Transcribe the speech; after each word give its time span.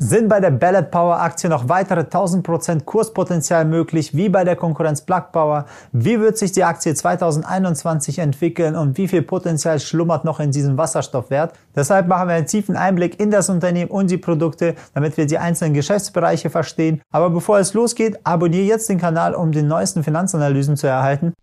Sind 0.00 0.28
bei 0.28 0.38
der 0.38 0.52
Ballot 0.52 0.92
Power 0.92 1.20
Aktie 1.20 1.50
noch 1.50 1.68
weitere 1.68 2.02
1000% 2.02 2.84
Kurspotenzial 2.84 3.64
möglich, 3.64 4.14
wie 4.16 4.28
bei 4.28 4.44
der 4.44 4.54
Konkurrenz 4.54 5.00
Plug 5.00 5.32
Power? 5.32 5.66
Wie 5.90 6.20
wird 6.20 6.38
sich 6.38 6.52
die 6.52 6.62
Aktie 6.62 6.94
2021 6.94 8.20
entwickeln 8.20 8.76
und 8.76 8.96
wie 8.96 9.08
viel 9.08 9.22
Potenzial 9.22 9.80
schlummert 9.80 10.24
noch 10.24 10.38
in 10.38 10.52
diesem 10.52 10.78
Wasserstoffwert? 10.78 11.52
Deshalb 11.74 12.06
machen 12.06 12.28
wir 12.28 12.36
einen 12.36 12.46
tiefen 12.46 12.76
Einblick 12.76 13.18
in 13.18 13.32
das 13.32 13.50
Unternehmen 13.50 13.90
und 13.90 14.08
die 14.08 14.18
Produkte, 14.18 14.76
damit 14.94 15.16
wir 15.16 15.26
die 15.26 15.38
einzelnen 15.38 15.74
Geschäftsbereiche 15.74 16.48
verstehen. 16.48 17.02
Aber 17.10 17.30
bevor 17.30 17.58
es 17.58 17.74
losgeht, 17.74 18.20
abonniere 18.22 18.66
jetzt 18.66 18.88
den 18.88 18.98
Kanal, 18.98 19.34
um 19.34 19.50
die 19.50 19.62
neuesten 19.62 20.04
Finanzanalysen 20.04 20.76
zu 20.76 20.86
erhalten. 20.86 21.34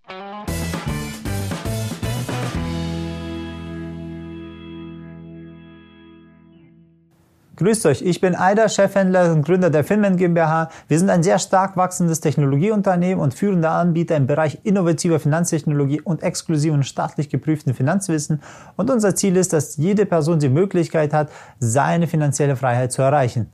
Grüßt 7.58 7.86
euch, 7.86 8.02
ich 8.02 8.20
bin 8.20 8.36
Aider, 8.36 8.68
Chefhändler 8.68 9.32
und 9.32 9.46
Gründer 9.46 9.70
der 9.70 9.86
Finland 9.86 10.18
GmbH. 10.18 10.70
Wir 10.90 11.00
sind 11.00 11.10
ein 11.10 11.24
sehr 11.24 11.40
stark 11.40 11.78
wachsendes 11.78 12.20
Technologieunternehmen 12.20 13.24
und 13.24 13.34
führender 13.34 13.72
Anbieter 13.72 14.18
im 14.18 14.28
Bereich 14.28 14.60
innovativer 14.64 15.22
Finanztechnologie 15.22 16.02
und 16.02 16.22
exklusiven 16.22 16.84
staatlich 16.84 17.30
geprüften 17.30 17.74
Finanzwissen. 17.74 18.42
Und 18.76 18.90
unser 18.90 19.16
Ziel 19.16 19.38
ist, 19.38 19.54
dass 19.54 19.78
jede 19.78 20.06
Person 20.06 20.40
die 20.40 20.50
Möglichkeit 20.50 21.14
hat, 21.14 21.30
seine 21.60 22.08
finanzielle 22.08 22.58
Freiheit 22.58 22.92
zu 22.92 23.02
erreichen. 23.02 23.50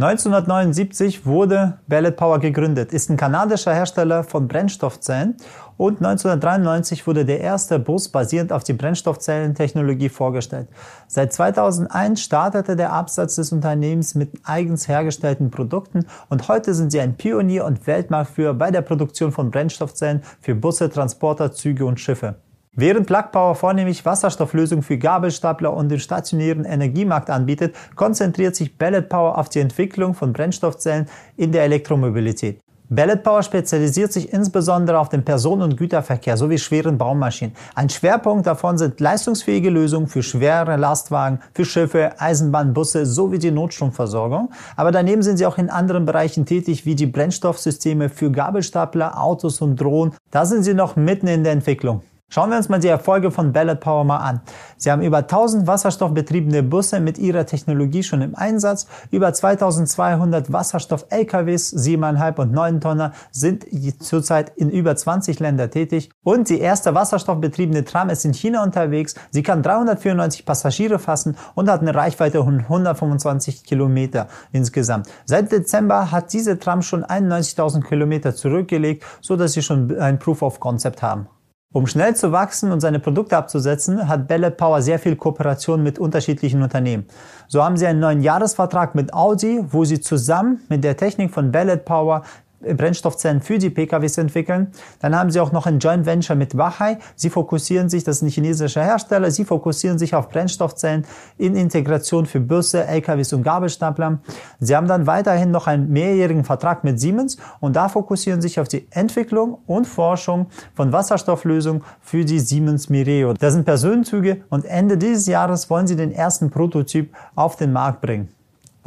1979 0.00 1.26
wurde 1.26 1.80
Ballot 1.88 2.14
Power 2.14 2.38
gegründet, 2.38 2.92
ist 2.92 3.10
ein 3.10 3.16
kanadischer 3.16 3.74
Hersteller 3.74 4.22
von 4.22 4.46
Brennstoffzellen 4.46 5.34
und 5.76 5.96
1993 5.96 7.04
wurde 7.08 7.24
der 7.24 7.40
erste 7.40 7.80
Bus 7.80 8.08
basierend 8.08 8.52
auf 8.52 8.62
die 8.62 8.74
Brennstoffzellentechnologie 8.74 10.08
vorgestellt. 10.08 10.68
Seit 11.08 11.32
2001 11.32 12.22
startete 12.22 12.76
der 12.76 12.92
Absatz 12.92 13.34
des 13.34 13.50
Unternehmens 13.50 14.14
mit 14.14 14.30
eigens 14.44 14.86
hergestellten 14.86 15.50
Produkten 15.50 16.06
und 16.28 16.46
heute 16.46 16.74
sind 16.74 16.92
sie 16.92 17.00
ein 17.00 17.16
Pionier 17.16 17.64
und 17.64 17.88
Weltmarktführer 17.88 18.54
bei 18.54 18.70
der 18.70 18.82
Produktion 18.82 19.32
von 19.32 19.50
Brennstoffzellen 19.50 20.22
für 20.40 20.54
Busse, 20.54 20.90
Transporter, 20.90 21.50
Züge 21.50 21.84
und 21.84 21.98
Schiffe. 21.98 22.36
Während 22.72 23.06
Plug 23.06 23.32
Power 23.32 23.54
vornehmlich 23.54 24.04
Wasserstofflösungen 24.04 24.82
für 24.82 24.98
Gabelstapler 24.98 25.74
und 25.74 25.88
den 25.88 26.00
stationären 26.00 26.64
Energiemarkt 26.64 27.30
anbietet, 27.30 27.74
konzentriert 27.96 28.54
sich 28.54 28.78
Ballot 28.78 29.08
Power 29.08 29.36
auf 29.36 29.48
die 29.48 29.60
Entwicklung 29.60 30.14
von 30.14 30.32
Brennstoffzellen 30.32 31.08
in 31.36 31.50
der 31.52 31.64
Elektromobilität. 31.64 32.60
Ballot 32.90 33.22
Power 33.22 33.42
spezialisiert 33.42 34.14
sich 34.14 34.32
insbesondere 34.32 34.98
auf 34.98 35.10
den 35.10 35.22
Personen- 35.22 35.60
und 35.60 35.76
Güterverkehr 35.76 36.38
sowie 36.38 36.56
schweren 36.56 36.96
Baumaschinen. 36.96 37.54
Ein 37.74 37.90
Schwerpunkt 37.90 38.46
davon 38.46 38.78
sind 38.78 38.98
leistungsfähige 38.98 39.68
Lösungen 39.68 40.06
für 40.06 40.22
schwere 40.22 40.76
Lastwagen, 40.76 41.40
für 41.52 41.66
Schiffe, 41.66 42.12
Eisenbahnbusse 42.18 43.04
sowie 43.04 43.38
die 43.38 43.50
Notstromversorgung. 43.50 44.52
Aber 44.74 44.90
daneben 44.90 45.22
sind 45.22 45.36
sie 45.36 45.44
auch 45.44 45.58
in 45.58 45.68
anderen 45.68 46.06
Bereichen 46.06 46.46
tätig, 46.46 46.86
wie 46.86 46.94
die 46.94 47.06
Brennstoffsysteme 47.06 48.08
für 48.08 48.30
Gabelstapler, 48.30 49.20
Autos 49.20 49.60
und 49.60 49.78
Drohnen. 49.78 50.14
Da 50.30 50.46
sind 50.46 50.62
sie 50.62 50.72
noch 50.72 50.96
mitten 50.96 51.26
in 51.26 51.44
der 51.44 51.52
Entwicklung. 51.52 52.00
Schauen 52.30 52.50
wir 52.50 52.58
uns 52.58 52.68
mal 52.68 52.78
die 52.78 52.88
Erfolge 52.88 53.30
von 53.30 53.54
Ballot 53.54 53.80
Power 53.80 54.04
mal 54.04 54.18
an. 54.18 54.42
Sie 54.76 54.90
haben 54.90 55.00
über 55.00 55.18
1000 55.18 55.66
wasserstoffbetriebene 55.66 56.62
Busse 56.62 57.00
mit 57.00 57.16
ihrer 57.16 57.46
Technologie 57.46 58.02
schon 58.02 58.20
im 58.20 58.34
Einsatz, 58.34 58.86
über 59.10 59.32
2200 59.32 60.52
Wasserstoff-LKWs, 60.52 61.72
7,5 61.72 62.38
und 62.38 62.52
9 62.52 62.80
Tonner 62.82 63.12
sind 63.30 63.64
zurzeit 64.02 64.52
in 64.56 64.68
über 64.68 64.94
20 64.94 65.40
Länder 65.40 65.70
tätig 65.70 66.10
und 66.22 66.50
die 66.50 66.60
erste 66.60 66.94
wasserstoffbetriebene 66.94 67.86
Tram 67.86 68.10
ist 68.10 68.26
in 68.26 68.34
China 68.34 68.62
unterwegs. 68.62 69.14
Sie 69.30 69.42
kann 69.42 69.62
394 69.62 70.44
Passagiere 70.44 70.98
fassen 70.98 71.34
und 71.54 71.70
hat 71.70 71.80
eine 71.80 71.94
Reichweite 71.94 72.44
von 72.44 72.60
125 72.60 73.64
Kilometer 73.64 74.28
insgesamt. 74.52 75.08
Seit 75.24 75.50
Dezember 75.50 76.10
hat 76.10 76.30
diese 76.34 76.58
Tram 76.58 76.82
schon 76.82 77.06
91.000 77.06 77.88
Kilometer 77.88 78.34
zurückgelegt, 78.34 79.02
so 79.22 79.34
dass 79.34 79.54
sie 79.54 79.62
schon 79.62 79.98
ein 79.98 80.18
Proof 80.18 80.42
of 80.42 80.60
Concept 80.60 81.00
haben. 81.00 81.26
Um 81.70 81.86
schnell 81.86 82.16
zu 82.16 82.32
wachsen 82.32 82.72
und 82.72 82.80
seine 82.80 82.98
Produkte 82.98 83.36
abzusetzen, 83.36 84.08
hat 84.08 84.26
Ballot 84.26 84.56
Power 84.56 84.80
sehr 84.80 84.98
viel 84.98 85.16
Kooperation 85.16 85.82
mit 85.82 85.98
unterschiedlichen 85.98 86.62
Unternehmen. 86.62 87.06
So 87.46 87.62
haben 87.62 87.76
sie 87.76 87.86
einen 87.86 88.00
neuen 88.00 88.22
Jahresvertrag 88.22 88.94
mit 88.94 89.12
Audi, 89.12 89.62
wo 89.68 89.84
sie 89.84 90.00
zusammen 90.00 90.62
mit 90.70 90.82
der 90.82 90.96
Technik 90.96 91.30
von 91.30 91.52
Ballot 91.52 91.84
Power 91.84 92.22
Brennstoffzellen 92.60 93.40
für 93.40 93.58
die 93.58 93.70
PKWs 93.70 94.18
entwickeln. 94.18 94.68
Dann 95.00 95.16
haben 95.16 95.30
sie 95.30 95.40
auch 95.40 95.52
noch 95.52 95.66
ein 95.66 95.78
Joint 95.78 96.06
Venture 96.06 96.36
mit 96.36 96.56
Wachai. 96.56 96.98
Sie 97.14 97.30
fokussieren 97.30 97.88
sich, 97.88 98.04
das 98.04 98.16
ist 98.16 98.22
ein 98.22 98.28
chinesischer 98.28 98.82
Hersteller, 98.82 99.30
sie 99.30 99.44
fokussieren 99.44 99.98
sich 99.98 100.14
auf 100.14 100.28
Brennstoffzellen 100.28 101.04
in 101.36 101.54
Integration 101.56 102.26
für 102.26 102.40
Busse, 102.40 102.84
LKWs 102.84 103.32
und 103.32 103.42
Gabelstapler. 103.42 104.18
Sie 104.60 104.74
haben 104.74 104.88
dann 104.88 105.06
weiterhin 105.06 105.50
noch 105.50 105.66
einen 105.66 105.90
mehrjährigen 105.90 106.44
Vertrag 106.44 106.84
mit 106.84 106.98
Siemens 106.98 107.36
und 107.60 107.76
da 107.76 107.88
fokussieren 107.88 108.42
sich 108.42 108.58
auf 108.60 108.68
die 108.68 108.86
Entwicklung 108.90 109.58
und 109.66 109.86
Forschung 109.86 110.46
von 110.74 110.92
Wasserstofflösungen 110.92 111.82
für 112.00 112.24
die 112.24 112.40
Siemens 112.40 112.88
Mireo. 112.88 113.34
Das 113.34 113.54
sind 113.54 113.64
Personenzüge 113.64 114.44
und 114.48 114.64
Ende 114.64 114.98
dieses 114.98 115.26
Jahres 115.26 115.70
wollen 115.70 115.86
sie 115.86 115.96
den 115.96 116.12
ersten 116.12 116.50
Prototyp 116.50 117.14
auf 117.34 117.56
den 117.56 117.72
Markt 117.72 118.00
bringen. 118.00 118.28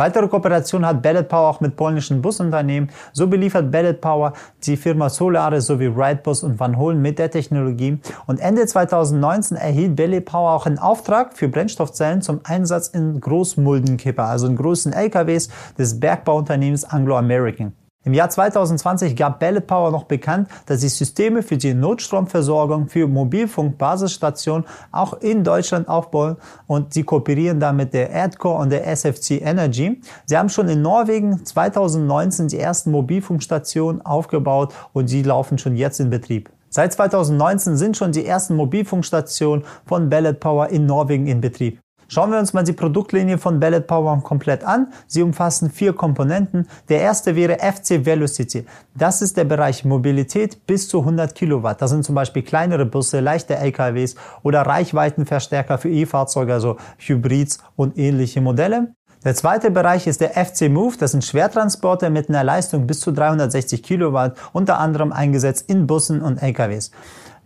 Weitere 0.01 0.27
Kooperation 0.27 0.83
hat 0.83 1.03
Ballot 1.03 1.27
Power 1.27 1.47
auch 1.47 1.61
mit 1.61 1.75
polnischen 1.75 2.23
Busunternehmen. 2.23 2.89
So 3.13 3.27
beliefert 3.27 3.71
Ballot 3.71 4.01
Power 4.01 4.33
die 4.63 4.75
Firma 4.75 5.09
Solare 5.09 5.61
sowie 5.61 5.95
Wrightbus 5.95 6.41
und 6.41 6.59
Van 6.59 6.79
Holen 6.79 7.03
mit 7.03 7.19
der 7.19 7.29
Technologie. 7.29 7.99
Und 8.25 8.39
Ende 8.39 8.65
2019 8.65 9.57
erhielt 9.57 9.95
Ballot 9.95 10.25
Power 10.25 10.53
auch 10.53 10.65
einen 10.65 10.79
Auftrag 10.79 11.37
für 11.37 11.49
Brennstoffzellen 11.49 12.23
zum 12.23 12.39
Einsatz 12.45 12.87
in 12.87 13.21
Großmuldenkipper, 13.21 14.25
also 14.25 14.47
in 14.47 14.55
großen 14.55 14.91
LKWs 14.91 15.49
des 15.77 15.99
Bergbauunternehmens 15.99 16.83
Anglo 16.83 17.15
American. 17.15 17.73
Im 18.03 18.15
Jahr 18.15 18.31
2020 18.31 19.15
gab 19.15 19.39
Ballot 19.39 19.67
Power 19.67 19.91
noch 19.91 20.05
bekannt, 20.05 20.49
dass 20.65 20.81
sie 20.81 20.89
Systeme 20.89 21.43
für 21.43 21.57
die 21.57 21.75
Notstromversorgung 21.75 22.87
für 22.87 23.07
Mobilfunkbasisstationen 23.07 24.65
auch 24.91 25.21
in 25.21 25.43
Deutschland 25.43 25.87
aufbauen 25.87 26.37
und 26.65 26.95
sie 26.95 27.03
kooperieren 27.03 27.59
da 27.59 27.71
mit 27.71 27.93
der 27.93 28.09
Erdcore 28.09 28.57
und 28.59 28.71
der 28.71 28.87
SFC 28.87 29.39
Energy. 29.41 30.01
Sie 30.25 30.35
haben 30.35 30.49
schon 30.49 30.67
in 30.67 30.81
Norwegen 30.81 31.45
2019 31.45 32.47
die 32.47 32.57
ersten 32.57 32.89
Mobilfunkstationen 32.89 34.03
aufgebaut 34.03 34.73
und 34.93 35.07
sie 35.07 35.21
laufen 35.21 35.59
schon 35.59 35.75
jetzt 35.75 35.99
in 35.99 36.09
Betrieb. 36.09 36.49
Seit 36.69 36.93
2019 36.93 37.77
sind 37.77 37.97
schon 37.97 38.13
die 38.13 38.25
ersten 38.25 38.55
Mobilfunkstationen 38.55 39.63
von 39.85 40.09
Ballot 40.09 40.39
Power 40.39 40.69
in 40.69 40.87
Norwegen 40.87 41.27
in 41.27 41.39
Betrieb. 41.39 41.79
Schauen 42.13 42.29
wir 42.29 42.39
uns 42.39 42.51
mal 42.51 42.65
die 42.65 42.73
Produktlinie 42.73 43.37
von 43.37 43.61
Ballot 43.61 43.87
Power 43.87 44.21
komplett 44.21 44.65
an. 44.65 44.91
Sie 45.07 45.21
umfassen 45.21 45.69
vier 45.69 45.93
Komponenten. 45.93 46.67
Der 46.89 46.99
erste 46.99 47.37
wäre 47.37 47.59
FC 47.59 48.05
Velocity. 48.05 48.65
Das 48.93 49.21
ist 49.21 49.37
der 49.37 49.45
Bereich 49.45 49.85
Mobilität 49.85 50.67
bis 50.67 50.89
zu 50.89 50.99
100 50.99 51.33
Kilowatt. 51.33 51.81
Das 51.81 51.91
sind 51.91 52.03
zum 52.03 52.15
Beispiel 52.15 52.41
kleinere 52.41 52.85
Busse, 52.85 53.21
leichte 53.21 53.55
LKWs 53.55 54.15
oder 54.43 54.63
Reichweitenverstärker 54.63 55.77
für 55.77 55.89
E-Fahrzeuge, 55.89 56.51
also 56.51 56.75
Hybrids 56.97 57.59
und 57.77 57.97
ähnliche 57.97 58.41
Modelle. 58.41 58.93
Der 59.23 59.33
zweite 59.33 59.71
Bereich 59.71 60.05
ist 60.05 60.19
der 60.19 60.31
FC 60.31 60.69
Move. 60.69 60.97
Das 60.99 61.11
sind 61.11 61.23
Schwertransporter 61.23 62.09
mit 62.09 62.27
einer 62.27 62.43
Leistung 62.43 62.87
bis 62.87 62.99
zu 62.99 63.13
360 63.13 63.83
Kilowatt, 63.83 64.35
unter 64.51 64.79
anderem 64.79 65.13
eingesetzt 65.13 65.69
in 65.69 65.87
Bussen 65.87 66.21
und 66.21 66.43
LKWs. 66.43 66.91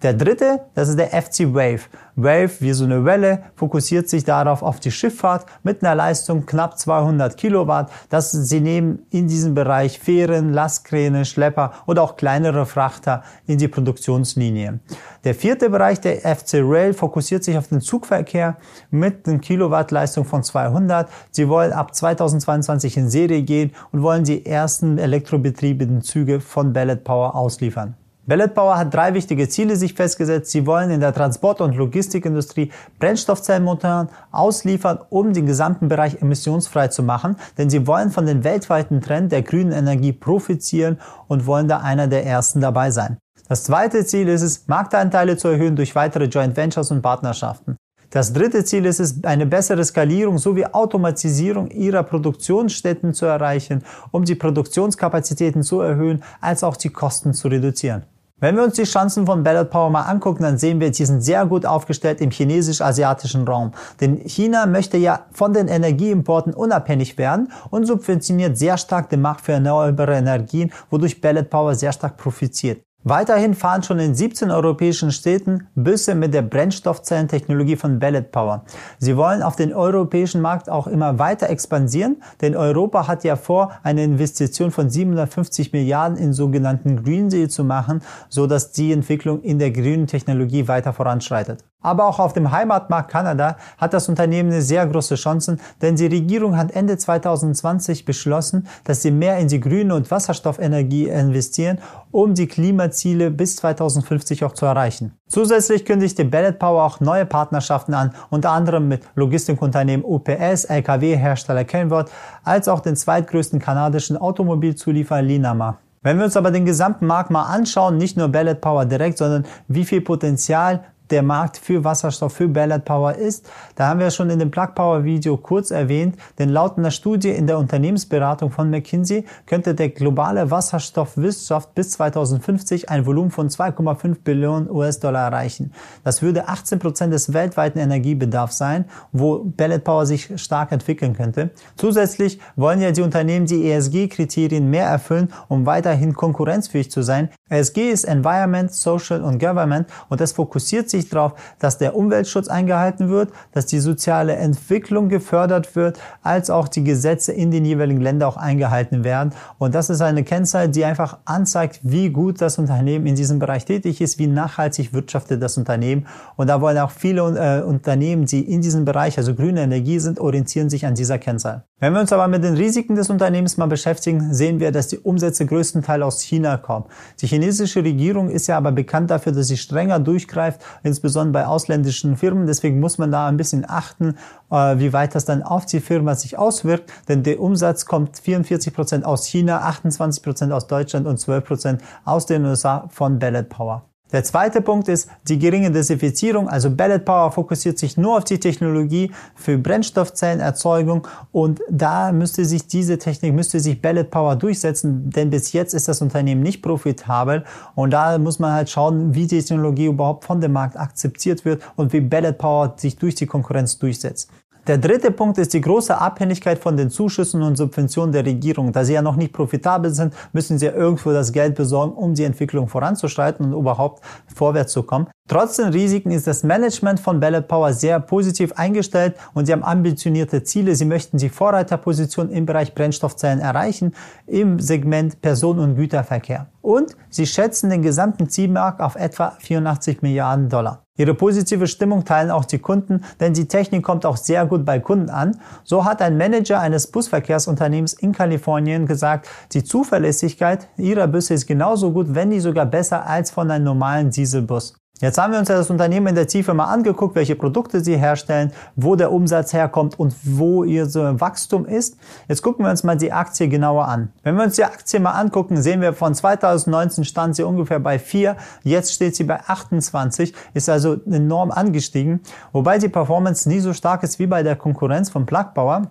Der 0.06 0.14
dritte, 0.14 0.60
das 0.76 0.90
ist 0.90 1.00
der 1.00 1.20
FC 1.20 1.52
Wave. 1.52 1.80
Wave, 2.16 2.52
wie 2.60 2.74
so 2.74 2.84
eine 2.84 3.06
Welle, 3.06 3.42
fokussiert 3.56 4.08
sich 4.08 4.24
darauf 4.24 4.62
auf 4.62 4.80
die 4.80 4.92
Schifffahrt 4.92 5.48
mit 5.64 5.84
einer 5.84 5.96
Leistung 5.96 6.46
knapp 6.46 6.78
200 6.78 7.36
Kilowatt. 7.36 7.92
Das, 8.12 8.32
sie 8.32 8.62
nehmen 8.62 9.08
in 9.10 9.28
diesem 9.28 9.56
Bereich 9.56 9.98
Fähren, 9.98 10.54
Lastkräne, 10.54 11.26
Schlepper 11.26 11.74
oder 11.88 12.04
auch 12.04 12.18
kleinere 12.18 12.68
Frachter 12.68 13.24
in 13.48 13.58
die 13.58 13.68
Produktionslinie. 13.68 14.80
Der 15.24 15.34
vierte 15.34 15.72
Bereich, 15.72 16.00
der 16.02 16.18
FC 16.18 16.60
Rail, 16.62 16.94
fokussiert 16.94 17.44
sich 17.44 17.58
auf 17.58 17.70
den 17.70 17.82
Zugverkehr 17.82 18.58
mit 18.92 19.28
einer 19.28 19.40
Kilowattleistung 19.40 20.24
von 20.24 20.44
200. 20.44 21.10
Sie 21.32 21.50
wollen 21.50 21.74
ab 21.74 21.96
2022 21.96 22.98
in 22.98 23.10
Serie 23.10 23.42
gehen 23.42 23.72
und 23.92 24.04
wollen 24.04 24.24
die 24.24 24.46
ersten 24.46 25.00
elektrobetriebenen 25.00 26.04
Züge 26.04 26.42
von 26.42 26.74
Ballot 26.74 27.04
Power 27.04 27.34
ausliefern. 27.34 27.96
Ballot 28.28 28.56
Power 28.56 28.76
hat 28.76 28.92
drei 28.92 29.14
wichtige 29.14 29.48
Ziele 29.48 29.76
sich 29.76 29.94
festgesetzt. 29.94 30.50
Sie 30.50 30.66
wollen 30.66 30.90
in 30.90 31.00
der 31.00 31.14
Transport- 31.14 31.62
und 31.62 31.76
Logistikindustrie 31.76 32.72
Brennstoffzellmotoren 32.98 34.10
ausliefern, 34.32 34.98
um 35.10 35.32
den 35.32 35.46
gesamten 35.46 35.90
Bereich 35.90 36.24
emissionsfrei 36.24 36.88
zu 36.88 37.04
machen. 37.04 37.36
Denn 37.60 37.70
sie 37.70 37.86
wollen 37.86 38.10
von 38.10 38.26
dem 38.26 38.44
weltweiten 38.44 39.00
Trend 39.02 39.32
der 39.32 39.44
grünen 39.44 39.72
Energie 39.72 40.12
profitieren 40.12 41.00
und 41.28 41.46
wollen 41.46 41.68
da 41.68 41.82
einer 41.82 42.08
der 42.08 42.26
ersten 42.26 42.62
dabei 42.62 42.90
sein. 42.90 43.18
Das 43.48 43.64
zweite 43.64 44.04
Ziel 44.06 44.28
ist 44.28 44.42
es, 44.42 44.68
Marktanteile 44.68 45.38
zu 45.38 45.50
erhöhen 45.50 45.76
durch 45.76 45.94
weitere 45.94 46.26
Joint 46.26 46.58
Ventures 46.58 46.90
und 46.90 47.04
Partnerschaften. 47.04 47.78
Das 48.10 48.34
dritte 48.34 48.64
Ziel 48.64 48.86
ist 48.86 49.00
es, 49.00 49.24
eine 49.24 49.46
bessere 49.46 49.84
Skalierung 49.84 50.40
sowie 50.40 50.66
Automatisierung 50.66 51.70
ihrer 51.70 52.02
Produktionsstätten 52.02 53.14
zu 53.14 53.28
erreichen, 53.28 53.84
um 54.10 54.26
die 54.26 54.36
Produktionskapazitäten 54.36 55.62
zu 55.62 55.82
erhöhen, 55.82 56.24
als 56.42 56.64
auch 56.64 56.76
die 56.76 56.90
Kosten 56.90 57.36
zu 57.36 57.50
reduzieren. 57.50 58.04
Wenn 58.42 58.58
wir 58.58 58.64
uns 58.64 58.74
die 58.74 58.84
Chancen 58.84 59.26
von 59.26 59.44
Ballot 59.44 59.70
Power 59.70 59.90
mal 59.90 60.02
angucken, 60.02 60.44
dann 60.44 60.58
sehen 60.58 60.82
wir, 60.82 60.92
die 60.92 61.06
sind 61.06 61.22
sehr 61.22 61.46
gut 61.46 61.66
aufgestellt 61.66 62.20
im 62.20 62.32
chinesisch-asiatischen 62.32 63.48
Raum. 63.48 63.72
Denn 64.02 64.18
China 64.28 64.66
möchte 64.66 64.98
ja 64.98 65.26
von 65.32 65.54
den 65.54 65.70
Energieimporten 65.70 66.54
unabhängig 66.54 67.18
werden 67.18 67.54
und 67.70 67.86
subventioniert 67.86 68.58
sehr 68.58 68.78
stark 68.78 69.10
den 69.10 69.22
Markt 69.22 69.40
für 69.40 69.54
erneuerbare 69.54 70.18
Energien, 70.18 70.74
wodurch 70.90 71.22
Ballot 71.22 71.50
Power 71.50 71.76
sehr 71.76 71.94
stark 71.94 72.18
profitiert. 72.18 72.84
Weiterhin 73.08 73.54
fahren 73.54 73.84
schon 73.84 74.00
in 74.00 74.16
17 74.16 74.50
europäischen 74.50 75.12
Städten 75.12 75.68
Busse 75.76 76.16
mit 76.16 76.34
der 76.34 76.42
Brennstoffzellentechnologie 76.42 77.76
von 77.76 78.00
Ballet 78.00 78.32
Power. 78.32 78.66
Sie 78.98 79.16
wollen 79.16 79.44
auf 79.44 79.56
den 79.56 79.76
europäischen 79.76 80.42
Markt 80.42 80.72
auch 80.72 80.88
immer 80.88 81.20
weiter 81.20 81.48
expandieren, 81.52 82.24
denn 82.42 82.56
Europa 82.56 83.08
hat 83.08 83.24
ja 83.24 83.36
vor, 83.36 83.74
eine 83.84 84.04
Investition 84.04 84.72
von 84.72 84.90
750 84.90 85.72
Milliarden 85.72 86.18
in 86.18 86.34
sogenannten 86.34 87.04
Green 87.04 87.30
Deal 87.30 87.48
zu 87.48 87.64
machen, 87.64 88.02
so 88.28 88.48
dass 88.48 88.72
die 88.72 88.92
Entwicklung 88.92 89.44
in 89.44 89.60
der 89.60 89.70
grünen 89.70 90.08
Technologie 90.08 90.68
weiter 90.68 90.92
voranschreitet. 90.92 91.64
Aber 91.86 92.08
auch 92.08 92.18
auf 92.18 92.34
dem 92.34 92.50
Heimatmarkt 92.50 93.12
Kanada 93.12 93.58
hat 93.78 93.94
das 93.94 94.10
Unternehmen 94.10 94.52
eine 94.52 94.64
sehr 94.64 94.88
große 94.88 95.14
Chancen, 95.14 95.62
denn 95.84 95.96
die 95.96 96.08
Regierung 96.08 96.58
hat 96.58 96.72
Ende 96.72 96.98
2020 96.98 98.06
beschlossen, 98.06 98.68
dass 98.86 99.04
sie 99.04 99.12
mehr 99.12 99.38
in 99.38 99.50
die 99.50 99.60
grüne 99.60 99.94
und 99.94 100.10
Wasserstoffenergie 100.10 101.10
investieren, 101.10 101.78
um 102.10 102.34
die 102.34 102.48
Klimaziele 102.48 103.30
bis 103.30 103.58
2050 103.58 104.44
auch 104.46 104.54
zu 104.54 104.66
erreichen. 104.66 105.12
Zusätzlich 105.28 105.86
kündigte 105.86 106.26
Ballot 106.26 106.58
Power 106.58 106.84
auch 106.84 107.00
neue 107.02 107.28
Partnerschaften 107.28 107.94
an, 107.94 108.16
unter 108.32 108.50
anderem 108.50 108.88
mit 108.88 109.04
Logistikunternehmen 109.14 110.04
UPS, 110.04 110.66
Lkw-Hersteller 110.66 111.66
Kenworth, 111.66 112.10
als 112.44 112.68
auch 112.68 112.80
den 112.80 112.96
zweitgrößten 112.96 113.60
kanadischen 113.60 114.18
Automobilzulieferer 114.18 115.22
Linamar. 115.22 115.78
Wenn 116.06 116.20
wir 116.20 116.26
uns 116.26 116.38
aber 116.38 116.52
den 116.52 116.66
gesamten 116.66 117.08
Markt 117.08 117.32
mal 117.32 117.46
anschauen, 117.46 117.98
nicht 117.98 118.16
nur 118.16 118.28
Ballot 118.28 118.62
Power 118.62 118.86
direkt, 118.86 119.18
sondern 119.18 119.44
wie 119.68 119.86
viel 119.86 120.02
Potenzial 120.02 120.84
der 121.10 121.24
Markt 121.24 121.58
für 121.58 121.84
Wasserstoff, 121.84 122.34
für 122.34 122.48
Ballard 122.48 122.86
Power 122.86 123.14
ist. 123.16 123.50
Da 123.76 123.88
haben 123.88 124.00
wir 124.00 124.12
schon 124.12 124.30
in 124.30 124.40
dem 124.40 124.52
Plug 124.52 124.70
Power 124.76 125.04
Video 125.04 125.38
kurz 125.38 125.72
erwähnt, 125.72 126.16
denn 126.40 126.50
laut 126.50 126.78
einer 126.78 126.92
Studie 126.92 127.30
in 127.30 127.48
der 127.48 127.58
Unternehmensberatung 127.58 128.52
von 128.52 128.70
McKinsey 128.70 129.26
könnte 129.46 129.76
der 129.76 129.90
globale 129.90 130.50
Wasserstoffwirtschaft 130.52 131.76
bis 131.76 131.92
2050 131.92 132.90
ein 132.90 133.06
Volumen 133.06 133.32
von 133.32 133.50
2,5 133.50 134.18
Billionen 134.24 134.70
US-Dollar 134.70 135.32
erreichen. 135.32 135.72
Das 136.04 136.22
würde 136.22 136.48
18 136.48 136.80
Prozent 136.80 137.14
des 137.14 137.34
weltweiten 137.34 137.80
Energiebedarfs 137.80 138.58
sein, 138.58 138.86
wo 139.12 139.44
Ballard 139.44 139.84
Power 139.84 140.06
sich 140.06 140.32
stark 140.42 140.72
entwickeln 140.72 141.14
könnte. 141.14 141.52
Zusätzlich 141.76 142.40
wollen 142.56 142.82
ja 142.82 142.92
die 142.92 143.02
Unternehmen 143.02 143.46
die 143.46 143.70
ESG-Kriterien 143.70 144.70
mehr 144.70 144.88
erfüllen, 144.88 145.32
um 145.48 145.66
weiterhin 145.66 146.14
konkurrenzfähig 146.14 146.90
zu 146.90 147.02
sein. 147.02 147.30
ESG 147.50 147.92
ist 147.92 148.06
Environment, 148.06 148.74
Social 148.74 149.22
und 149.22 149.40
Government 149.40 149.88
und 150.10 150.22
es 150.22 150.32
fokussiert 150.32 150.90
sich 150.90 150.95
sich 151.02 151.10
darauf, 151.10 151.34
dass 151.60 151.78
der 151.78 151.96
Umweltschutz 151.96 152.48
eingehalten 152.48 153.10
wird, 153.10 153.30
dass 153.54 153.66
die 153.66 153.80
soziale 153.80 154.36
Entwicklung 154.36 155.10
gefördert 155.10 155.76
wird, 155.76 156.00
als 156.24 156.50
auch 156.50 156.68
die 156.68 156.84
Gesetze 156.84 157.32
in 157.32 157.52
den 157.52 157.66
jeweiligen 157.66 158.02
Ländern 158.02 158.30
auch 158.30 158.38
eingehalten 158.38 159.04
werden. 159.04 159.34
Und 159.58 159.76
das 159.76 159.90
ist 159.90 160.02
eine 160.02 160.24
Kennzahl, 160.24 160.70
die 160.70 160.86
einfach 160.86 161.18
anzeigt, 161.26 161.80
wie 161.84 162.10
gut 162.10 162.42
das 162.42 162.58
Unternehmen 162.58 163.06
in 163.06 163.16
diesem 163.16 163.40
Bereich 163.40 163.66
tätig 163.66 164.02
ist, 164.02 164.20
wie 164.20 164.28
nachhaltig 164.28 164.94
wirtschaftet 164.94 165.42
das 165.42 165.58
Unternehmen. 165.58 166.08
Und 166.36 166.48
da 166.48 166.62
wollen 166.62 166.78
auch 166.78 166.92
viele 166.92 167.22
äh, 167.22 167.64
Unternehmen, 167.64 168.26
die 168.26 168.42
in 168.42 168.62
diesem 168.62 168.86
Bereich, 168.86 169.18
also 169.18 169.36
grüne 169.36 169.62
Energie 169.62 170.00
sind, 170.00 170.20
orientieren 170.20 170.70
sich 170.70 170.86
an 170.86 170.96
dieser 170.96 171.18
Kennzahl. 171.18 171.64
Wenn 171.78 171.92
wir 171.92 172.00
uns 172.00 172.14
aber 172.14 172.30
mit 172.30 172.42
den 172.42 172.56
Risiken 172.56 172.96
des 172.96 173.10
Unternehmens 173.10 173.58
mal 173.58 173.66
beschäftigen, 173.66 174.34
sehen 174.34 174.62
wir, 174.62 174.72
dass 174.72 174.88
die 174.88 174.98
Umsätze 174.98 175.46
größtenteils 175.46 176.04
aus 176.04 176.22
China 176.22 176.56
kommen. 176.56 176.86
Die 177.20 177.28
chinesische 177.28 177.84
Regierung 177.84 178.30
ist 178.30 178.48
ja 178.48 178.56
aber 178.56 178.72
bekannt 178.72 179.12
dafür, 179.12 179.34
dass 179.34 179.48
sie 179.48 179.58
strenger 179.58 180.00
durchgreift 180.00 180.62
insbesondere 180.84 181.44
bei 181.44 181.48
ausländischen 181.48 182.16
Firmen. 182.16 182.48
Deswegen 182.48 182.80
muss 182.80 182.98
man 182.98 183.12
da 183.12 183.28
ein 183.28 183.36
bisschen 183.36 183.70
achten, 183.70 184.16
äh, 184.52 184.80
wie 184.80 184.94
weit 184.94 185.16
das 185.16 185.26
dann 185.26 185.44
auf 185.44 185.66
die 185.66 185.82
Firma 185.82 186.16
sich 186.16 186.38
auswirkt. 186.38 186.90
Denn 187.10 187.24
der 187.24 187.42
Umsatz 187.42 187.86
kommt 187.86 188.20
44 188.20 188.74
Prozent 188.74 189.06
aus 189.06 189.26
China, 189.26 189.60
28 189.60 190.24
Prozent 190.24 190.54
aus 190.54 190.68
Deutschland 190.68 191.06
und 191.06 191.20
12 191.20 191.44
Prozent 191.44 191.82
aus 192.06 192.26
den 192.26 192.46
USA 192.46 192.88
von 192.90 193.20
Ballot 193.20 193.50
Power. 193.50 193.84
Der 194.12 194.24
zweite 194.24 194.62
Punkt 194.62 194.88
ist 194.88 195.10
die 195.28 195.40
geringe 195.40 195.72
Desinfizierung. 195.72 196.48
Also 196.48 196.70
Ballot 196.70 197.06
Power 197.06 197.32
fokussiert 197.32 197.80
sich 197.80 197.98
nur 197.98 198.18
auf 198.18 198.24
die 198.24 198.40
Technologie 198.40 199.12
für 199.36 199.58
Brennstoffzellenerzeugung 199.58 201.08
und 201.32 201.60
da 201.70 202.12
müsste 202.12 202.46
sich 202.46 202.68
diese 202.68 203.00
Technik, 203.00 203.34
müsste 203.34 203.60
sich 203.60 203.82
Ballot 203.82 204.12
Power 204.12 204.36
durchsetzen, 204.36 205.10
denn 205.10 205.32
bis 205.32 205.54
jetzt 205.54 205.74
ist 205.74 205.88
das 205.88 206.04
Unternehmen 206.04 206.44
nicht 206.44 206.62
profitabel 206.62 207.46
und 207.74 207.92
da 207.92 208.20
muss 208.20 208.38
man 208.38 208.54
halt 208.54 208.70
schauen, 208.70 209.16
wie 209.16 209.26
die 209.26 209.40
Technologie 209.40 209.88
überhaupt 209.88 210.24
von 210.26 210.40
dem 210.40 210.54
Markt 210.54 210.78
akzeptiert 210.78 211.44
wird 211.44 211.64
und 211.76 211.92
wie 211.92 212.02
Ballot 212.02 212.38
Power 212.38 212.76
sich 212.78 212.98
durch 212.98 213.16
die 213.16 213.26
Konkurrenz 213.26 213.80
durchsetzt. 213.80 214.30
Der 214.68 214.80
dritte 214.80 215.12
Punkt 215.12 215.38
ist 215.38 215.54
die 215.54 215.62
große 215.62 215.96
Abhängigkeit 215.96 216.58
von 216.58 216.76
den 216.76 216.90
Zuschüssen 216.90 217.44
und 217.44 217.56
Subventionen 217.56 218.12
der 218.12 218.26
Regierung. 218.26 218.72
Da 218.72 218.84
sie 218.84 218.94
ja 218.94 219.04
noch 219.04 219.16
nicht 219.16 219.32
profitabel 219.32 219.94
sind, 219.94 220.16
müssen 220.34 220.58
sie 220.58 220.66
ja 220.66 220.72
irgendwo 220.74 221.12
das 221.12 221.32
Geld 221.32 221.54
besorgen, 221.54 221.94
um 221.94 222.16
die 222.16 222.24
Entwicklung 222.24 222.68
voranzuschreiten 222.68 223.46
und 223.46 223.60
überhaupt 223.60 224.02
vorwärts 224.34 224.74
zu 224.74 224.82
kommen. 224.82 225.06
Trotz 225.28 225.58
den 225.58 225.68
Risiken 225.68 226.10
ist 226.10 226.26
das 226.26 226.42
Management 226.42 227.00
von 227.00 227.20
Ballot 227.20 227.48
Power 227.48 227.74
sehr 227.74 228.00
positiv 228.00 228.54
eingestellt 228.54 229.16
und 229.36 229.46
sie 229.46 229.54
haben 229.54 229.64
ambitionierte 229.64 230.42
Ziele. 230.42 230.74
Sie 230.74 230.86
möchten 230.86 231.20
die 231.20 231.30
Vorreiterposition 231.30 232.32
im 232.32 232.48
Bereich 232.48 232.74
Brennstoffzellen 232.74 233.42
erreichen, 233.42 233.94
im 234.26 234.60
Segment 234.60 235.22
Personen- 235.22 235.60
und 235.60 235.76
Güterverkehr. 235.76 236.48
Und 236.64 236.98
sie 237.12 237.28
schätzen 237.28 237.70
den 237.70 237.84
gesamten 237.84 238.30
Zielmarkt 238.30 238.82
auf 238.82 238.96
etwa 238.96 239.38
84 239.40 240.02
Milliarden 240.02 240.50
Dollar. 240.50 240.85
Ihre 240.98 241.14
positive 241.14 241.68
Stimmung 241.68 242.06
teilen 242.06 242.32
auch 242.32 242.46
die 242.46 242.60
Kunden, 242.60 243.04
denn 243.20 243.34
die 243.34 243.50
Technik 243.50 243.84
kommt 243.84 244.06
auch 244.06 244.16
sehr 244.16 244.46
gut 244.46 244.64
bei 244.64 244.80
Kunden 244.80 245.10
an. 245.10 245.38
So 245.66 245.84
hat 245.84 246.02
ein 246.02 246.18
Manager 246.18 246.62
eines 246.62 246.88
Busverkehrsunternehmens 246.88 247.94
in 247.94 248.14
Kalifornien 248.14 248.86
gesagt, 248.86 249.28
die 249.52 249.66
Zuverlässigkeit 249.66 250.70
ihrer 250.78 251.08
Busse 251.08 251.34
ist 251.34 251.48
genauso 251.48 251.92
gut, 251.92 252.16
wenn 252.16 252.30
nicht 252.30 252.44
sogar 252.44 252.66
besser 252.66 253.06
als 253.06 253.30
von 253.30 253.52
einem 253.52 253.66
normalen 253.66 254.10
Dieselbus. 254.10 254.76
Jetzt 255.02 255.18
haben 255.18 255.34
wir 255.34 255.40
uns 255.40 255.50
das 255.50 255.70
Unternehmen 255.70 256.08
in 256.08 256.16
der 256.16 256.26
Tiefe 256.26 256.54
mal 256.54 256.66
angeguckt, 256.66 257.16
welche 257.16 257.36
Produkte 257.36 257.84
sie 257.84 257.98
herstellen, 257.98 258.54
wo 258.78 258.96
der 258.96 259.12
Umsatz 259.12 259.52
herkommt 259.52 260.00
und 260.00 260.16
wo 260.24 260.64
ihr 260.64 260.86
so 260.86 261.20
Wachstum 261.20 261.66
ist. 261.66 261.98
Jetzt 262.30 262.42
gucken 262.42 262.64
wir 262.64 262.70
uns 262.70 262.86
mal 262.86 262.96
die 262.96 263.12
Aktie 263.12 263.50
genauer 263.50 263.90
an. 263.90 264.14
Wenn 264.24 264.38
wir 264.38 264.46
uns 264.46 264.56
die 264.56 264.64
Aktie 264.64 265.02
mal 265.02 265.12
angucken, 265.12 265.62
sehen 265.62 265.82
wir 265.82 265.92
von 265.92 266.16
2019 266.16 267.04
stand 267.04 267.36
sie 267.36 267.44
ungefähr 267.44 267.80
bei 267.80 268.00
4, 268.00 268.38
jetzt 268.64 268.94
steht 268.94 269.18
sie 269.18 269.26
bei 269.26 269.42
28, 269.42 270.34
ist 270.54 270.70
also 270.70 270.96
enorm 271.12 271.52
angestiegen, 271.52 272.22
wobei 272.54 272.78
die 272.78 272.88
Performance 272.88 273.50
nie 273.50 273.60
so 273.60 273.74
stark 273.74 274.02
ist 274.04 274.18
wie 274.20 274.28
bei 274.28 274.44
der 274.44 274.56
Konkurrenz 274.56 275.10
von 275.10 275.26
Plug 275.26 275.48
Power. 275.54 275.90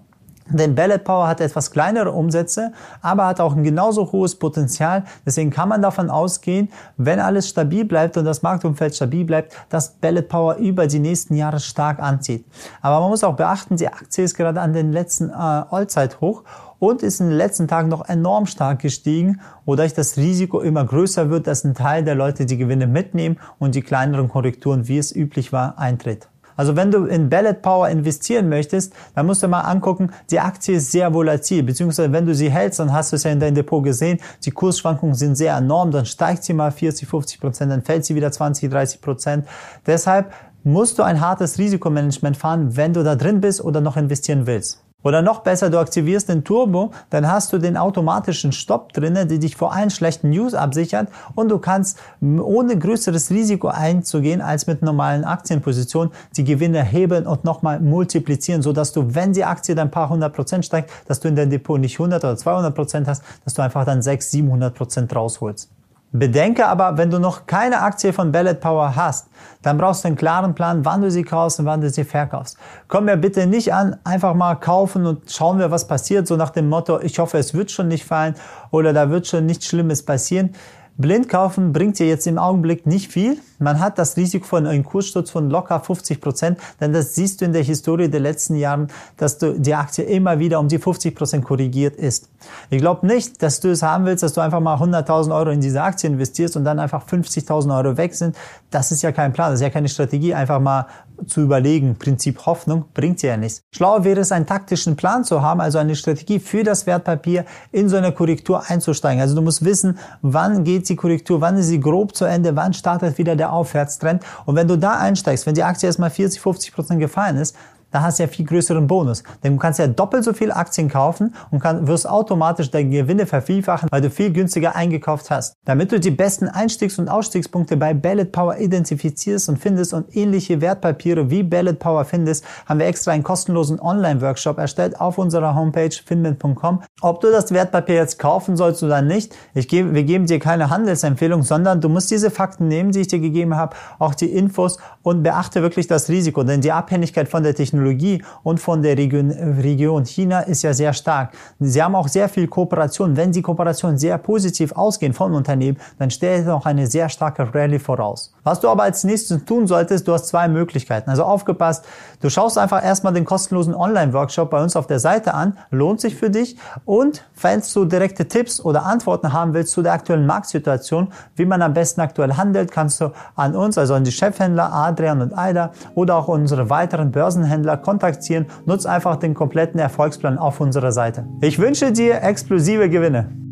Denn 0.49 0.75
Ballot 0.75 1.05
Power 1.05 1.27
hat 1.27 1.41
etwas 1.41 1.71
kleinere 1.71 2.13
Umsätze, 2.13 2.73
aber 3.01 3.27
hat 3.27 3.41
auch 3.41 3.57
ein 3.57 3.65
genauso 3.65 4.13
hohes 4.13 4.39
Potenzial. 4.39 5.05
Deswegen 5.25 5.51
kann 5.51 5.69
man 5.69 5.81
davon 5.81 6.11
ausgehen, 6.11 6.69
wenn 6.97 7.19
alles 7.19 7.49
stabil 7.49 7.85
bleibt 7.85 8.17
und 8.17 8.25
das 8.25 8.43
Marktumfeld 8.43 8.95
stabil 8.95 9.25
bleibt, 9.25 9.55
dass 9.71 9.91
Ballot 9.91 10.29
Power 10.29 10.57
über 10.57 10.87
die 10.87 10.99
nächsten 10.99 11.35
Jahre 11.35 11.61
stark 11.61 11.99
anzieht. 12.01 12.45
Aber 12.83 13.01
man 13.01 13.11
muss 13.11 13.25
auch 13.25 13.37
beachten, 13.37 13.77
die 13.77 13.89
Aktie 13.89 14.25
ist 14.25 14.35
gerade 14.35 14.61
an 14.61 14.75
den 14.75 14.93
letzten 14.93 15.31
äh, 15.31 15.33
Allzeithoch 15.33 16.45
und 16.79 17.03
ist 17.03 17.21
in 17.21 17.29
den 17.29 17.39
letzten 17.39 17.67
Tagen 17.67 17.89
noch 17.89 18.07
enorm 18.09 18.47
stark 18.47 18.81
gestiegen, 18.81 19.41
wodurch 19.65 19.95
das 19.95 20.17
Risiko 20.19 20.61
immer 20.61 20.85
größer 20.85 21.31
wird, 21.31 21.47
dass 21.47 21.65
ein 21.65 21.75
Teil 21.75 22.05
der 22.05 22.15
Leute 22.15 22.45
die 22.45 22.59
Gewinne 22.59 22.87
mitnehmen 22.87 23.39
und 23.59 23.75
die 23.75 23.83
kleineren 23.83 24.29
Korrekturen, 24.29 24.89
wie 24.89 24.99
es 24.99 25.15
üblich 25.15 25.53
war, 25.53 25.79
eintritt. 25.79 26.29
Also 26.57 26.77
wenn 26.77 26.91
du 26.91 27.05
in 27.07 27.29
Ballot 27.29 27.63
Power 27.63 27.89
investieren 27.89 28.49
möchtest, 28.49 28.93
dann 29.15 29.27
musst 29.27 29.43
du 29.43 29.49
mal 29.49 29.63
angucken, 29.63 30.11
die 30.31 30.41
Aktie 30.41 30.77
ist 30.77 30.93
sehr 30.93 31.13
volatil, 31.13 31.63
beziehungsweise 31.63 32.13
wenn 32.13 32.27
du 32.27 32.35
sie 32.35 32.51
hältst, 32.51 32.81
dann 32.81 32.93
hast 32.93 33.13
du 33.13 33.17
es 33.17 33.25
ja 33.25 33.31
in 33.31 33.41
deinem 33.41 33.55
Depot 33.55 33.83
gesehen, 33.83 34.21
die 34.45 34.51
Kursschwankungen 34.51 35.15
sind 35.15 35.37
sehr 35.37 35.57
enorm, 35.57 35.91
dann 35.91 36.07
steigt 36.07 36.45
sie 36.45 36.55
mal 36.55 36.71
40, 36.71 37.09
50 37.09 37.41
Prozent, 37.41 37.73
dann 37.73 37.83
fällt 37.83 38.05
sie 38.05 38.15
wieder 38.15 38.31
20, 38.31 38.71
30 38.71 39.01
Prozent. 39.01 39.47
Deshalb 39.87 40.33
musst 40.63 40.99
du 40.99 41.03
ein 41.03 41.21
hartes 41.21 41.59
Risikomanagement 41.59 42.37
fahren, 42.37 42.77
wenn 42.77 42.93
du 42.93 43.05
da 43.05 43.17
drin 43.17 43.41
bist 43.41 43.63
oder 43.63 43.81
noch 43.81 43.97
investieren 43.97 44.47
willst. 44.47 44.85
Oder 45.05 45.21
noch 45.21 45.41
besser, 45.41 45.69
du 45.71 45.79
aktivierst 45.79 46.31
den 46.31 46.45
Turbo, 46.45 46.91
dann 47.11 47.31
hast 47.31 47.53
du 47.53 47.59
den 47.59 47.77
automatischen 47.77 48.53
Stopp 48.53 48.95
drinnen, 48.95 49.29
der 49.29 49.39
dich 49.39 49.55
vor 49.55 49.73
allen 49.73 49.91
schlechten 49.91 50.31
News 50.31 50.55
absichert 50.55 51.09
und 51.35 51.51
du 51.51 51.59
kannst 51.59 51.99
ohne 52.23 52.79
größeres 52.79 53.31
Risiko 53.31 53.69
einzugehen 53.69 54.41
als 54.41 54.67
mit 54.67 54.81
normalen 54.83 55.25
Aktienpositionen 55.25 56.11
die 56.37 56.45
Gewinne 56.45 56.83
hebeln 56.83 57.27
und 57.27 57.45
nochmal 57.45 57.81
multiplizieren, 57.81 58.63
so 58.63 58.73
dass 58.73 58.93
du, 58.93 59.15
wenn 59.15 59.35
die 59.35 59.45
Aktie 59.45 59.75
dann 59.75 59.89
ein 59.89 59.91
paar 59.91 60.09
hundert 60.09 60.35
Prozent 60.35 60.65
steigt, 60.65 60.91
dass 61.07 61.21
du 61.21 61.29
in 61.29 61.37
deinem 61.37 61.51
Depot 61.51 61.79
nicht 61.79 62.01
100 62.01 62.25
oder 62.25 62.37
200 62.37 62.75
Prozent 62.75 63.07
hast, 63.07 63.23
dass 63.45 63.53
du 63.53 63.63
einfach 63.63 63.85
dann 63.85 64.01
600, 64.01 64.31
700 64.31 64.75
Prozent 64.75 65.15
rausholst. 65.15 65.69
Bedenke 66.17 66.69
aber, 66.69 66.97
wenn 66.97 67.11
du 67.11 67.19
noch 67.19 67.47
keine 67.47 67.83
Aktie 67.83 68.13
von 68.13 68.31
Ballot 68.31 68.61
Power 68.61 68.95
hast, 68.95 69.27
dann 69.63 69.79
brauchst 69.79 70.05
du 70.05 70.09
einen 70.09 70.17
klaren 70.17 70.55
Plan, 70.55 70.85
wann 70.85 71.03
du 71.03 71.11
sie 71.11 71.25
kaufst 71.25 71.59
und 71.59 71.67
wann 71.67 71.81
du 71.81 71.91
sie 71.91 72.05
verkaufst. 72.05 72.57
Komm 72.87 73.07
mir 73.07 73.17
bitte 73.17 73.49
nicht 73.49 73.75
an, 73.75 73.97
einfach 74.05 74.33
mal 74.35 74.55
kaufen 74.55 75.07
und 75.07 75.29
schauen 75.29 75.59
wir, 75.59 75.73
was 75.73 75.89
passiert, 75.89 76.29
so 76.29 76.37
nach 76.37 76.51
dem 76.51 76.69
Motto, 76.69 77.01
ich 77.01 77.19
hoffe, 77.19 77.39
es 77.39 77.53
wird 77.53 77.73
schon 77.73 77.89
nicht 77.89 78.05
fallen 78.05 78.37
oder 78.71 78.93
da 78.93 79.11
wird 79.11 79.27
schon 79.27 79.45
nichts 79.45 79.67
Schlimmes 79.67 80.05
passieren. 80.05 80.55
Blind 80.99 81.29
kaufen 81.29 81.73
bringt 81.73 81.99
dir 81.99 82.07
jetzt 82.07 82.29
im 82.29 82.39
Augenblick 82.39 82.87
nicht 82.87 83.11
viel. 83.11 83.39
Man 83.59 83.81
hat 83.81 83.99
das 83.99 84.17
Risiko 84.17 84.47
von 84.47 84.67
einem 84.67 84.85
Kurssturz 84.85 85.31
von 85.31 85.51
locker 85.51 85.81
50 85.81 86.21
Prozent, 86.21 86.59
denn 86.81 86.93
das 86.93 87.15
siehst 87.15 87.41
du 87.41 87.45
in 87.45 87.53
der 87.53 87.63
Historie 87.63 88.09
der 88.09 88.21
letzten 88.21 88.57
Jahre, 88.57 88.89
dass 89.17 89.39
du 89.39 89.59
die 89.59 89.75
Aktie 89.75 90.05
immer 90.05 90.39
wieder 90.39 90.61
um 90.61 90.69
die 90.69 90.79
50 90.79 91.15
Prozent 91.15 91.45
korrigiert 91.45 91.97
ist. 91.97 92.29
Ich 92.71 92.79
glaube 92.79 93.07
nicht, 93.07 93.43
dass 93.43 93.61
du 93.61 93.71
es 93.71 93.83
haben 93.83 94.05
willst, 94.05 94.23
dass 94.23 94.33
du 94.33 94.41
einfach 94.41 94.61
mal 94.61 94.77
100.000 94.77 95.35
Euro 95.35 95.51
in 95.51 95.61
diese 95.61 95.83
Aktie 95.83 96.09
investierst 96.09 96.57
und 96.57 96.65
dann 96.65 96.79
einfach 96.79 97.07
50.000 97.07 97.77
Euro 97.77 97.97
weg 97.97 98.15
sind. 98.15 98.37
Das 98.71 98.91
ist 98.91 99.03
ja 99.03 99.13
kein 99.13 99.33
Plan, 99.33 99.51
das 99.51 99.61
ist 99.61 99.65
ja 99.65 99.71
keine 99.71 99.89
Strategie, 99.89 100.35
einfach 100.35 100.61
mal 100.61 100.87
zu 101.27 101.41
überlegen. 101.41 101.97
Prinzip 101.97 102.45
Hoffnung 102.47 102.87
bringt 102.93 103.23
dir 103.23 103.31
ja 103.31 103.37
nichts. 103.37 103.63
Schlauer 103.75 104.05
wäre 104.05 104.21
es, 104.21 104.33
einen 104.33 104.47
taktischen 104.47 104.97
Plan 104.97 105.25
zu 105.25 105.43
haben, 105.43 105.61
also 105.61 105.79
eine 105.79 105.97
Strategie 105.97 106.41
für 106.41 106.65
das 106.65 106.87
Wertpapier 106.87 107.45
in 107.73 107.89
so 107.89 107.97
eine 107.97 108.13
Korrektur 108.13 108.69
einzusteigen. 108.69 109.21
Also 109.21 109.35
du 109.35 109.43
musst 109.43 109.65
wissen, 109.65 109.99
wann 110.23 110.65
geht 110.65 110.89
die 110.89 110.97
Korrektur, 110.97 111.41
wann 111.41 111.57
ist 111.57 111.69
sie 111.69 111.81
grob 111.81 112.15
zu 112.17 112.25
Ende, 112.25 112.57
wann 112.57 112.73
startet 112.73 113.19
wieder 113.19 113.37
der 113.37 113.53
Aufwärtstrend. 113.55 114.23
Und 114.45 114.57
wenn 114.57 114.69
du 114.69 114.77
da 114.77 114.99
einsteigst, 114.99 115.47
wenn 115.47 115.55
die 115.55 115.63
Aktie 115.63 115.87
erstmal 115.87 116.11
40, 116.11 116.41
50 116.41 116.75
Prozent 116.75 117.01
gefallen 117.01 117.37
ist, 117.37 117.57
da 117.95 118.03
hast 118.03 118.19
du 118.19 118.25
ja 118.25 118.29
viel 118.29 118.45
größeren 118.45 118.89
Bonus. 118.89 119.23
Denn 119.45 119.53
du 119.53 119.59
kannst 119.61 119.79
ja 119.79 119.87
doppelt 119.87 120.25
so 120.25 120.33
viel 120.33 120.51
Aktien 120.51 120.89
kaufen 120.89 121.33
und 121.53 121.61
kann, 121.61 121.87
wirst 121.87 122.09
automatisch 122.09 122.69
deine 122.69 122.91
Gewinne 122.91 123.25
vervielfachen, 123.25 123.89
weil 123.93 124.01
du 124.01 124.11
viel 124.11 124.33
günstiger 124.33 124.75
eingekauft 124.75 125.31
hast. 125.31 125.55
Damit 125.65 125.93
du 125.93 126.01
die 126.01 126.11
besten 126.11 126.49
Einstiegs- 126.49 126.99
und 126.99 127.09
Ausstiegspunkte 127.09 127.77
bei 127.77 127.95
Ballot 127.95 128.33
Power 128.33 128.59
identifizierst 128.59 129.49
und 129.49 129.59
findest 129.59 129.95
und 129.95 130.17
ähnliche 130.17 130.61
Wertpapiere 130.61 131.31
wie 131.31 131.45
Ballot 131.45 131.79
Power 131.79 132.05
findest, 132.05 132.45
haben 132.67 132.81
wir 132.81 132.87
extra 132.87 133.13
einen 133.13 133.23
kostenlosen 133.23 133.79
Online-Workshop 133.79 134.59
erstellt 134.59 135.01
auf 135.01 135.17
unserer 135.17 135.55
Homepage 135.55 135.95
finment.com. 136.05 136.83
Ob 137.01 137.21
du 137.21 137.31
das 137.31 137.53
Wertpapier 137.53 137.95
jetzt 137.95 138.19
kaufen 138.19 138.57
sollst 138.57 138.83
oder 138.83 139.03
nicht, 139.03 139.37
ich 139.55 139.69
gebe, 139.69 139.95
wir 139.95 140.03
geben 140.03 140.27
dir 140.27 140.41
keine 140.41 140.69
Handelsempfehlung, 140.69 141.45
sondern 141.45 141.81
du 141.81 141.89
musst 141.89 142.11
diese 142.11 142.33
Fakten 142.33 142.67
nehmen, 142.67 142.91
die 142.91 143.03
ich 143.03 143.09
dir 143.09 143.21
gegeben 143.21 143.57
habe, 143.57 143.77
auch 144.01 144.17
die 144.17 144.33
Infos 144.33 144.79
und 145.03 145.23
beachte 145.23 145.63
wirklich 145.63 145.87
das 145.87 146.09
Risiko, 146.09 146.43
denn 146.43 146.61
die 146.61 146.73
Abhängigkeit 146.73 147.29
von 147.29 147.45
der 147.45 147.55
Technologie 147.55 147.84
Technologie 147.85 148.23
und 148.43 148.61
von 148.61 148.83
der 148.83 148.97
Region, 148.97 149.31
Region 149.31 150.05
China 150.05 150.41
ist 150.41 150.63
ja 150.63 150.73
sehr 150.73 150.93
stark. 150.93 151.33
Sie 151.61 151.83
haben 151.83 151.95
auch 151.95 152.09
sehr 152.09 152.29
viel 152.29 152.49
Kooperation. 152.49 153.17
Wenn 153.17 153.33
die 153.33 153.43
Kooperationen 153.43 153.99
sehr 153.99 154.19
positiv 154.19 154.73
ausgehen 154.73 155.13
von 155.13 155.35
Unternehmen, 155.35 155.79
dann 155.99 156.11
stellt 156.11 156.49
auch 156.49 156.67
eine 156.67 156.87
sehr 156.87 157.09
starke 157.09 157.55
Rallye 157.55 157.79
voraus. 157.79 158.33
Was 158.43 158.61
du 158.61 158.69
aber 158.69 158.85
als 158.85 159.05
nächstes 159.05 159.45
tun 159.45 159.67
solltest, 159.67 160.09
du 160.09 160.13
hast 160.13 160.27
zwei 160.27 160.49
Möglichkeiten. 160.49 161.11
Also 161.11 161.25
aufgepasst, 161.25 161.85
du 162.21 162.31
schaust 162.31 162.59
einfach 162.59 162.85
erstmal 162.85 163.13
den 163.13 163.25
kostenlosen 163.25 163.75
Online-Workshop 163.75 164.51
bei 164.51 164.63
uns 164.63 164.77
auf 164.77 164.87
der 164.87 164.99
Seite 164.99 165.35
an, 165.35 165.57
lohnt 165.71 166.01
sich 166.01 166.15
für 166.15 166.31
dich 166.31 166.57
und 166.85 167.25
falls 167.35 167.73
du 167.73 167.85
direkte 167.85 168.27
Tipps 168.29 168.61
oder 168.61 168.85
Antworten 168.85 169.33
haben 169.33 169.55
willst 169.55 169.73
zu 169.73 169.83
der 169.83 169.93
aktuellen 169.93 170.27
Marktsituation, 170.27 171.09
wie 171.37 171.45
man 171.45 171.63
am 171.63 171.75
besten 171.75 172.01
aktuell 172.01 172.35
handelt, 172.35 172.71
kannst 172.71 173.01
du 173.01 173.13
an 173.35 173.55
uns, 173.55 173.79
also 173.79 173.95
an 173.95 174.05
die 174.05 174.13
Chefhändler 174.13 174.73
Adrian 174.73 175.23
und 175.23 175.37
Aida 175.37 175.73
oder 175.95 176.17
auch 176.17 176.29
unsere 176.29 176.71
weiteren 176.71 177.11
Börsenhändler 177.11 177.74
Händler 177.75 177.77
kontaktieren. 177.77 178.47
Nutz 178.67 178.87
einfach 178.87 179.17
den 179.17 179.35
kompletten 179.35 179.81
Erfolgsplan 179.81 180.39
auf 180.39 180.61
unserer 180.61 180.93
Seite. 180.93 181.27
Ich 181.41 181.59
wünsche 181.59 181.93
dir 181.93 182.23
explosive 182.23 182.89
Gewinne. 182.89 183.44